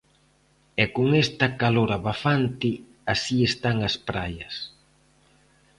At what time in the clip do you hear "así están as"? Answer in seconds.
3.13-3.95